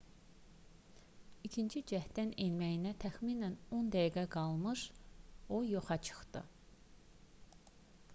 i̇kinci 1.49 1.81
cəhddən 1.91 2.31
enməyinə 2.45 2.93
təxminən 3.03 3.53
10 3.81 3.91
dəqiqə 3.97 4.23
qalmış 4.37 4.87
o 5.59 5.61
yoxa 5.75 5.99
çıxdı 6.09 6.43